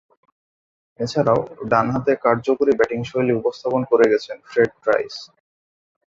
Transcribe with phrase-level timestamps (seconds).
[0.99, 1.39] এছাড়াও,
[1.71, 5.15] ডানহাতে কার্যকরী ব্যাটিংশৈলী উপস্থাপন করে গেছেন ফ্রেড প্রাইস।